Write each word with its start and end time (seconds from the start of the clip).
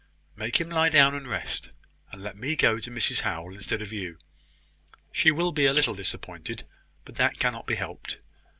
"Make 0.35 0.59
him 0.59 0.71
lie 0.71 0.89
down 0.89 1.13
and 1.13 1.27
rest, 1.27 1.69
and 2.11 2.23
let 2.23 2.35
me 2.35 2.55
go 2.55 2.79
to 2.79 2.89
Mrs 2.89 3.19
Howell 3.19 3.53
instead 3.53 3.83
of 3.83 3.93
you. 3.93 4.17
She 5.11 5.29
will 5.29 5.51
be 5.51 5.67
a 5.67 5.73
little 5.73 5.93
disappointed; 5.93 6.63
but 7.05 7.17
that 7.17 7.37
cannot 7.37 7.67
be 7.67 7.75
helped. 7.75 8.17